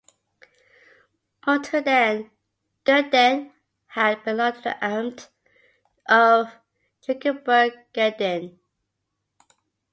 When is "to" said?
4.55-4.61